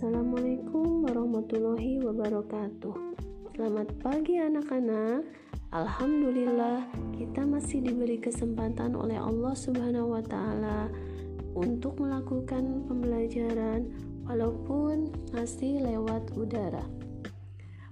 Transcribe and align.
Assalamualaikum 0.00 1.04
warahmatullahi 1.04 2.00
wabarakatuh. 2.00 3.20
Selamat 3.52 3.92
pagi 4.00 4.40
anak-anak. 4.40 5.28
Alhamdulillah 5.76 6.88
kita 7.20 7.44
masih 7.44 7.84
diberi 7.84 8.16
kesempatan 8.16 8.96
oleh 8.96 9.20
Allah 9.20 9.52
Subhanahu 9.52 10.16
wa 10.16 10.24
taala 10.24 10.88
untuk 11.52 12.00
melakukan 12.00 12.88
pembelajaran 12.88 13.92
walaupun 14.24 15.12
masih 15.36 15.84
lewat 15.84 16.32
udara. 16.32 16.88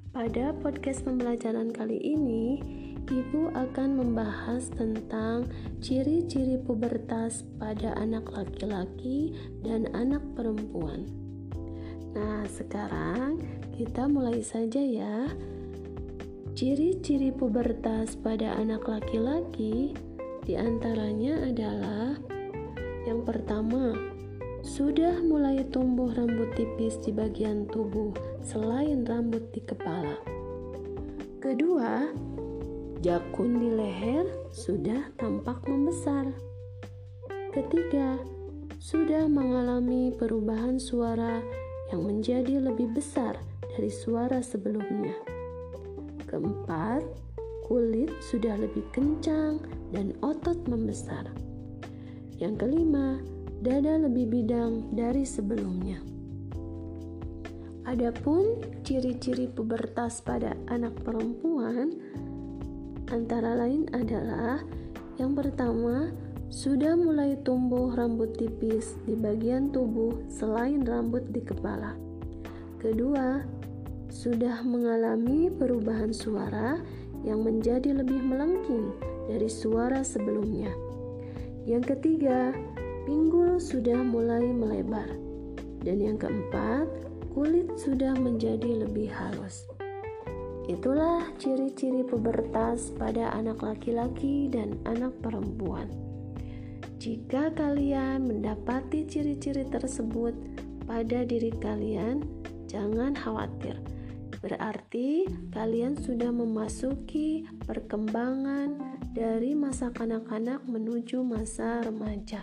Pada 0.08 0.56
podcast 0.64 1.04
pembelajaran 1.04 1.76
kali 1.76 2.00
ini, 2.00 2.64
Ibu 3.04 3.52
akan 3.52 4.00
membahas 4.00 4.72
tentang 4.72 5.52
ciri-ciri 5.84 6.56
pubertas 6.56 7.44
pada 7.60 7.92
anak 8.00 8.32
laki-laki 8.32 9.36
dan 9.60 9.92
anak 9.92 10.24
perempuan. 10.32 11.27
Nah, 12.16 12.46
sekarang 12.48 13.42
kita 13.76 14.08
mulai 14.08 14.40
saja 14.40 14.80
ya. 14.80 15.28
Ciri-ciri 16.56 17.30
pubertas 17.30 18.18
pada 18.18 18.56
anak 18.58 18.88
laki-laki 18.88 19.94
di 20.42 20.56
antaranya 20.56 21.44
adalah 21.44 22.18
yang 23.08 23.24
pertama, 23.24 23.96
sudah 24.60 25.22
mulai 25.24 25.64
tumbuh 25.72 26.12
rambut 26.12 26.52
tipis 26.58 27.00
di 27.00 27.08
bagian 27.08 27.64
tubuh 27.70 28.12
selain 28.44 29.06
rambut 29.06 29.48
di 29.54 29.64
kepala. 29.64 30.20
Kedua, 31.40 32.10
Jakun 32.98 33.62
di 33.62 33.70
leher 33.70 34.26
sudah 34.50 35.08
tampak 35.16 35.62
membesar. 35.70 36.34
Ketiga, 37.54 38.18
sudah 38.82 39.30
mengalami 39.30 40.10
perubahan 40.12 40.82
suara 40.82 41.38
yang 41.92 42.04
menjadi 42.04 42.60
lebih 42.60 42.92
besar 42.92 43.38
dari 43.76 43.88
suara 43.88 44.44
sebelumnya. 44.44 45.14
Keempat, 46.28 47.04
kulit 47.64 48.12
sudah 48.20 48.56
lebih 48.60 48.84
kencang 48.92 49.60
dan 49.92 50.12
otot 50.20 50.56
membesar. 50.68 51.28
Yang 52.36 52.66
kelima, 52.66 53.20
dada 53.64 53.98
lebih 53.98 54.28
bidang 54.28 54.92
dari 54.94 55.24
sebelumnya. 55.24 55.98
Adapun 57.88 58.60
ciri-ciri 58.84 59.48
pubertas 59.48 60.20
pada 60.20 60.52
anak 60.68 60.92
perempuan 61.00 61.96
antara 63.08 63.56
lain 63.56 63.88
adalah 63.96 64.60
yang 65.18 65.34
pertama, 65.34 66.14
sudah 66.48 66.96
mulai 66.96 67.36
tumbuh 67.44 67.92
rambut 67.92 68.32
tipis 68.40 68.96
di 69.04 69.12
bagian 69.12 69.68
tubuh 69.68 70.16
selain 70.32 70.80
rambut 70.80 71.28
di 71.28 71.44
kepala. 71.44 71.92
Kedua, 72.80 73.44
sudah 74.08 74.64
mengalami 74.64 75.52
perubahan 75.52 76.08
suara 76.16 76.80
yang 77.20 77.44
menjadi 77.44 77.92
lebih 77.92 78.24
melengking 78.24 78.96
dari 79.28 79.44
suara 79.44 80.00
sebelumnya. 80.00 80.72
Yang 81.68 81.96
ketiga, 81.96 82.56
pinggul 83.04 83.60
sudah 83.60 84.00
mulai 84.00 84.48
melebar. 84.48 85.12
Dan 85.84 86.00
yang 86.00 86.16
keempat, 86.16 86.88
kulit 87.36 87.68
sudah 87.76 88.16
menjadi 88.16 88.88
lebih 88.88 89.12
halus. 89.12 89.68
Itulah 90.68 91.28
ciri-ciri 91.36 92.04
pubertas 92.04 92.92
pada 92.96 93.32
anak 93.36 93.60
laki-laki 93.60 94.48
dan 94.48 94.76
anak 94.88 95.12
perempuan. 95.20 95.88
Jika 96.98 97.54
kalian 97.54 98.26
mendapati 98.26 99.06
ciri-ciri 99.06 99.62
tersebut 99.70 100.34
pada 100.82 101.22
diri 101.22 101.54
kalian, 101.54 102.26
jangan 102.66 103.14
khawatir. 103.14 103.78
Berarti 104.42 105.30
kalian 105.54 105.94
sudah 105.94 106.34
memasuki 106.34 107.46
perkembangan 107.70 108.98
dari 109.14 109.54
masa 109.54 109.94
kanak-kanak 109.94 110.66
menuju 110.66 111.22
masa 111.22 111.86
remaja. 111.86 112.42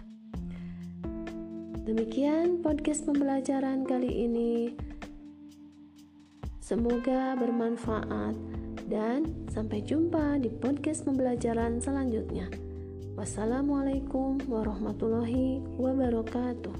Demikian 1.84 2.64
podcast 2.64 3.04
pembelajaran 3.04 3.84
kali 3.84 4.24
ini. 4.24 4.72
Semoga 6.64 7.36
bermanfaat 7.36 8.40
dan 8.88 9.36
sampai 9.52 9.84
jumpa 9.84 10.40
di 10.40 10.48
podcast 10.48 11.04
pembelajaran 11.04 11.84
selanjutnya. 11.84 12.65
Wassalamualaikum 13.16 14.44
warahmatullahi 14.52 15.64
wabarakatuh. 15.80 16.76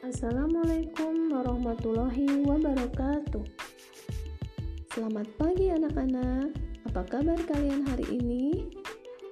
Assalamualaikum 0.00 1.28
warahmatullahi 1.28 2.40
wabarakatuh. 2.48 3.44
Selamat 4.96 5.28
pagi 5.36 5.68
anak-anak. 5.68 6.56
Apa 6.88 7.04
kabar 7.04 7.36
kalian 7.44 7.84
hari 7.84 8.08
ini? 8.16 8.64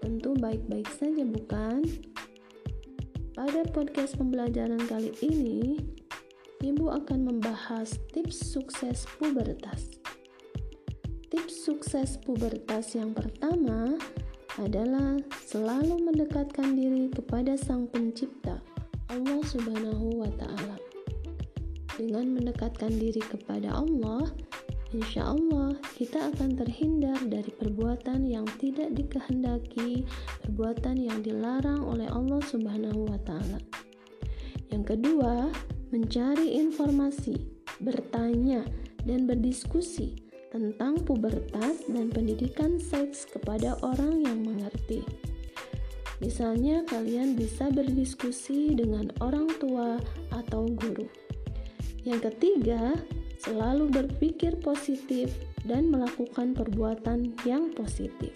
Tentu 0.03 0.35
baik-baik 0.35 0.91
saja, 0.99 1.23
bukan? 1.23 1.87
Pada 3.39 3.63
podcast 3.71 4.19
pembelajaran 4.19 4.83
kali 4.91 5.15
ini, 5.23 5.79
Ibu 6.63 6.91
akan 6.91 7.31
membahas 7.31 8.03
tips 8.11 8.51
sukses 8.51 9.07
pubertas. 9.19 10.03
Tips 11.31 11.55
sukses 11.63 12.19
pubertas 12.23 12.99
yang 12.99 13.15
pertama 13.15 13.95
adalah 14.59 15.23
selalu 15.47 16.03
mendekatkan 16.03 16.75
diri 16.75 17.07
kepada 17.11 17.55
Sang 17.55 17.87
Pencipta 17.87 18.59
Allah 19.07 19.39
Subhanahu 19.47 20.19
wa 20.19 20.31
Ta'ala. 20.35 20.79
Dengan 21.95 22.43
mendekatkan 22.43 22.91
diri 22.91 23.23
kepada 23.23 23.71
Allah, 23.71 24.31
insya 24.93 25.33
Allah 25.33 25.73
kita 25.97 26.33
akan 26.33 26.61
terhindar 26.61 27.17
dari 27.25 27.49
perbuatan 27.49 28.29
yang 28.29 28.45
tidak 28.61 28.93
dikehendaki, 28.93 30.05
perbuatan 30.45 31.01
yang 31.01 31.25
dilarang 31.25 31.81
oleh 31.81 32.07
Allah 32.13 32.41
Subhanahu 32.45 33.09
wa 33.09 33.19
Ta'ala. 33.25 33.59
Yang 34.69 34.97
kedua, 34.97 35.49
mencari 35.93 36.57
informasi, 36.61 37.37
bertanya, 37.81 38.65
dan 39.05 39.29
berdiskusi 39.29 40.17
tentang 40.53 41.01
pubertas 41.05 41.89
dan 41.89 42.13
pendidikan 42.13 42.77
seks 42.77 43.25
kepada 43.29 43.81
orang 43.81 44.21
yang 44.21 44.45
mengerti. 44.45 45.01
Misalnya, 46.21 46.87
kalian 46.87 47.35
bisa 47.35 47.73
berdiskusi 47.73 48.77
dengan 48.79 49.11
orang 49.19 49.49
tua 49.59 49.99
atau 50.31 50.69
guru. 50.71 51.09
Yang 52.07 52.31
ketiga, 52.31 52.95
selalu 53.43 53.91
berpikir 53.91 54.55
positif 54.63 55.35
dan 55.67 55.91
melakukan 55.91 56.55
perbuatan 56.55 57.35
yang 57.43 57.75
positif. 57.75 58.31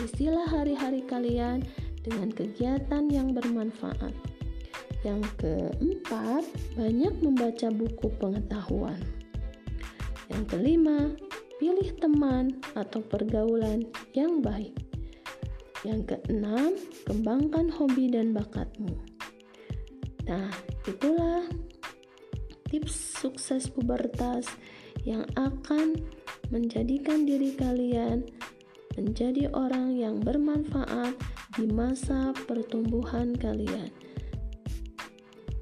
Isilah 0.00 0.48
hari-hari 0.48 1.04
kalian 1.08 1.64
dengan 2.04 2.28
kegiatan 2.32 3.08
yang 3.08 3.32
bermanfaat. 3.32 4.12
Yang 5.00 5.24
keempat, 5.40 6.44
banyak 6.76 7.14
membaca 7.24 7.68
buku 7.72 8.08
pengetahuan. 8.20 9.00
Yang 10.28 10.44
kelima, 10.52 11.08
pilih 11.56 11.90
teman 11.96 12.60
atau 12.76 13.00
pergaulan 13.00 13.88
yang 14.12 14.44
baik. 14.44 14.76
Yang 15.80 16.16
keenam, 16.16 16.76
kembangkan 17.08 17.72
hobi 17.72 18.12
dan 18.12 18.36
bakatmu. 18.36 18.92
Nah, 20.28 20.52
itulah 20.84 21.48
tips 22.70 23.18
sukses 23.20 23.66
pubertas 23.66 24.46
yang 25.02 25.26
akan 25.34 25.98
menjadikan 26.54 27.26
diri 27.26 27.52
kalian 27.58 28.24
menjadi 28.98 29.50
orang 29.54 29.94
yang 29.94 30.18
bermanfaat 30.22 31.14
di 31.58 31.66
masa 31.70 32.34
pertumbuhan 32.46 33.34
kalian. 33.38 33.90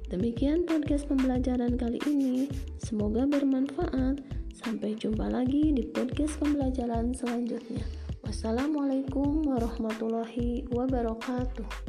Demikian 0.09 0.65
podcast 0.65 1.05
pembelajaran 1.05 1.77
kali 1.77 2.01
ini. 2.09 2.49
Semoga 2.81 3.29
bermanfaat. 3.29 4.21
Sampai 4.57 4.97
jumpa 4.97 5.29
lagi 5.29 5.71
di 5.71 5.85
podcast 5.87 6.41
pembelajaran 6.41 7.13
selanjutnya. 7.13 7.85
Wassalamualaikum 8.25 9.45
warahmatullahi 9.45 10.67
wabarakatuh. 10.73 11.88